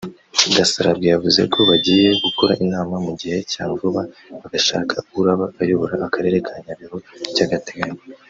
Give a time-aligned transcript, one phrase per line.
[0.55, 4.01] Gasarabwe yavuze ko bagiye gukora inama mu gihe cya vuba
[4.41, 6.95] bagashaka uraba ayobora akarere ka Nyabihu
[7.33, 8.01] by’ agateganyo